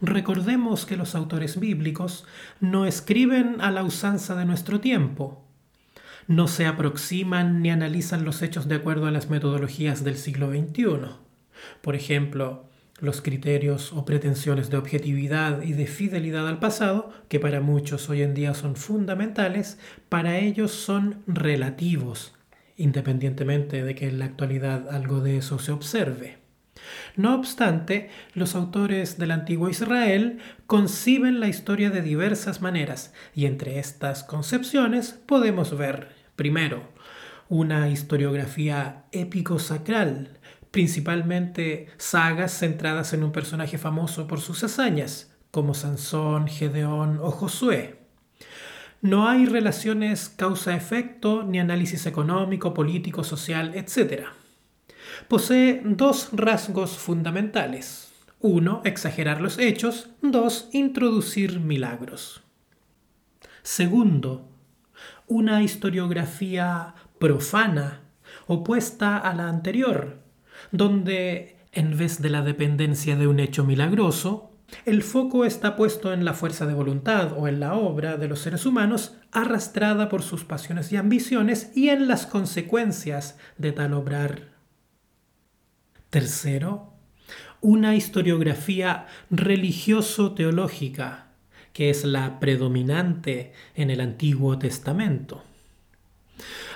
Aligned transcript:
Recordemos 0.00 0.86
que 0.86 0.96
los 0.96 1.14
autores 1.14 1.58
bíblicos 1.58 2.24
no 2.60 2.86
escriben 2.86 3.60
a 3.60 3.70
la 3.70 3.82
usanza 3.82 4.36
de 4.36 4.44
nuestro 4.44 4.80
tiempo, 4.80 5.44
no 6.28 6.46
se 6.46 6.66
aproximan 6.66 7.62
ni 7.62 7.70
analizan 7.70 8.24
los 8.24 8.42
hechos 8.42 8.68
de 8.68 8.76
acuerdo 8.76 9.06
a 9.06 9.10
las 9.10 9.30
metodologías 9.30 10.04
del 10.04 10.16
siglo 10.16 10.50
XXI. 10.50 11.16
Por 11.80 11.96
ejemplo, 11.96 12.68
los 13.00 13.22
criterios 13.22 13.92
o 13.92 14.04
pretensiones 14.04 14.70
de 14.70 14.76
objetividad 14.76 15.62
y 15.62 15.72
de 15.72 15.86
fidelidad 15.86 16.46
al 16.46 16.58
pasado, 16.58 17.12
que 17.28 17.40
para 17.40 17.60
muchos 17.60 18.10
hoy 18.10 18.22
en 18.22 18.34
día 18.34 18.54
son 18.54 18.76
fundamentales, 18.76 19.78
para 20.08 20.38
ellos 20.38 20.70
son 20.70 21.22
relativos, 21.26 22.34
independientemente 22.76 23.82
de 23.82 23.94
que 23.94 24.08
en 24.08 24.18
la 24.18 24.26
actualidad 24.26 24.88
algo 24.90 25.20
de 25.20 25.38
eso 25.38 25.58
se 25.58 25.72
observe. 25.72 26.47
No 27.16 27.34
obstante, 27.34 28.10
los 28.34 28.54
autores 28.54 29.18
del 29.18 29.30
antiguo 29.30 29.68
Israel 29.68 30.38
conciben 30.66 31.40
la 31.40 31.48
historia 31.48 31.90
de 31.90 32.02
diversas 32.02 32.60
maneras, 32.60 33.12
y 33.34 33.46
entre 33.46 33.78
estas 33.78 34.24
concepciones 34.24 35.12
podemos 35.26 35.76
ver, 35.76 36.08
primero, 36.36 36.88
una 37.48 37.88
historiografía 37.88 39.04
épico-sacral, 39.12 40.38
principalmente 40.70 41.88
sagas 41.96 42.58
centradas 42.58 43.12
en 43.12 43.24
un 43.24 43.32
personaje 43.32 43.78
famoso 43.78 44.26
por 44.26 44.40
sus 44.40 44.62
hazañas, 44.64 45.34
como 45.50 45.74
Sansón, 45.74 46.46
Gedeón 46.46 47.18
o 47.22 47.30
Josué. 47.30 47.98
No 49.00 49.28
hay 49.28 49.46
relaciones 49.46 50.28
causa-efecto 50.28 51.44
ni 51.44 51.60
análisis 51.60 52.06
económico, 52.06 52.74
político, 52.74 53.22
social, 53.22 53.72
etc. 53.74 54.24
Posee 55.28 55.82
dos 55.84 56.30
rasgos 56.32 56.96
fundamentales. 56.96 58.12
Uno, 58.40 58.80
exagerar 58.86 59.42
los 59.42 59.58
hechos. 59.58 60.08
Dos, 60.22 60.70
introducir 60.72 61.60
milagros. 61.60 62.42
Segundo, 63.62 64.48
una 65.26 65.62
historiografía 65.62 66.94
profana, 67.18 68.00
opuesta 68.46 69.18
a 69.18 69.34
la 69.34 69.50
anterior, 69.50 70.22
donde, 70.72 71.58
en 71.72 71.98
vez 71.98 72.22
de 72.22 72.30
la 72.30 72.40
dependencia 72.40 73.14
de 73.16 73.26
un 73.26 73.38
hecho 73.38 73.64
milagroso, 73.64 74.50
el 74.86 75.02
foco 75.02 75.44
está 75.44 75.76
puesto 75.76 76.14
en 76.14 76.24
la 76.24 76.32
fuerza 76.32 76.64
de 76.64 76.72
voluntad 76.72 77.34
o 77.36 77.48
en 77.48 77.60
la 77.60 77.74
obra 77.74 78.16
de 78.16 78.28
los 78.28 78.40
seres 78.40 78.64
humanos 78.64 79.16
arrastrada 79.32 80.08
por 80.08 80.22
sus 80.22 80.44
pasiones 80.44 80.90
y 80.90 80.96
ambiciones 80.96 81.70
y 81.76 81.90
en 81.90 82.08
las 82.08 82.24
consecuencias 82.24 83.38
de 83.58 83.72
tal 83.72 83.92
obrar. 83.92 84.57
Tercero, 86.10 86.94
una 87.60 87.94
historiografía 87.94 89.08
religioso-teológica, 89.30 91.26
que 91.74 91.90
es 91.90 92.06
la 92.06 92.40
predominante 92.40 93.52
en 93.74 93.90
el 93.90 94.00
Antiguo 94.00 94.58
Testamento. 94.58 95.44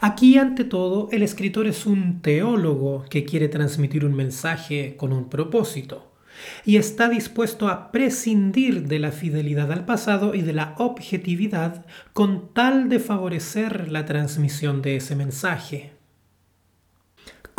Aquí, 0.00 0.36
ante 0.36 0.64
todo, 0.64 1.08
el 1.12 1.22
escritor 1.22 1.68
es 1.68 1.86
un 1.86 2.22
teólogo 2.22 3.04
que 3.08 3.24
quiere 3.24 3.46
transmitir 3.46 4.04
un 4.04 4.16
mensaje 4.16 4.96
con 4.96 5.12
un 5.12 5.28
propósito 5.28 6.10
y 6.64 6.76
está 6.76 7.08
dispuesto 7.08 7.68
a 7.68 7.92
prescindir 7.92 8.88
de 8.88 8.98
la 8.98 9.12
fidelidad 9.12 9.70
al 9.70 9.84
pasado 9.84 10.34
y 10.34 10.42
de 10.42 10.54
la 10.54 10.74
objetividad 10.78 11.86
con 12.14 12.52
tal 12.52 12.88
de 12.88 12.98
favorecer 12.98 13.92
la 13.92 14.06
transmisión 14.06 14.82
de 14.82 14.96
ese 14.96 15.14
mensaje. 15.14 15.99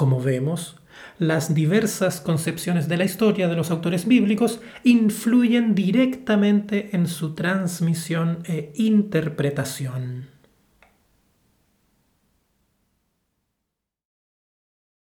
Como 0.01 0.19
vemos, 0.19 0.77
las 1.19 1.53
diversas 1.53 2.21
concepciones 2.21 2.87
de 2.87 2.97
la 2.97 3.03
historia 3.03 3.47
de 3.47 3.55
los 3.55 3.69
autores 3.69 4.07
bíblicos 4.07 4.59
influyen 4.83 5.75
directamente 5.75 6.89
en 6.93 7.05
su 7.05 7.35
transmisión 7.35 8.39
e 8.45 8.71
interpretación. 8.77 10.25